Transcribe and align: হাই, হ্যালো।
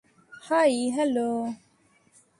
হাই, 0.43 0.73
হ্যালো। 0.95 1.29